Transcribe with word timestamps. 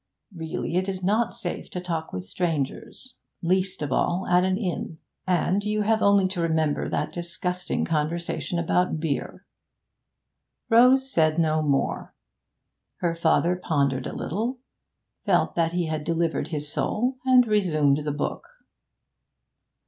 Really, 0.35 0.77
it 0.77 0.89
is 0.89 1.03
not 1.03 1.35
safe 1.35 1.69
to 1.69 1.79
talk 1.79 2.11
with 2.11 2.25
strangers 2.25 3.13
least 3.43 3.83
of 3.83 3.91
all 3.91 4.25
at 4.27 4.43
an 4.43 4.57
inn. 4.57 4.97
And 5.27 5.63
you 5.63 5.83
have 5.83 6.01
only 6.01 6.27
to 6.29 6.41
remember 6.41 6.89
that 6.89 7.13
disgusting 7.13 7.85
conversation 7.85 8.57
about 8.57 8.99
beer!' 8.99 9.45
Rose 10.71 11.11
said 11.13 11.37
no 11.37 11.61
more. 11.61 12.15
Her 13.01 13.13
father 13.13 13.55
pondered 13.55 14.07
a 14.07 14.13
little, 14.15 14.57
felt 15.23 15.53
that 15.53 15.73
he 15.73 15.85
had 15.85 16.03
delivered 16.03 16.47
his 16.47 16.73
soul, 16.73 17.17
and 17.23 17.45
resumed 17.45 17.97
the 18.03 18.11
book. 18.11 18.47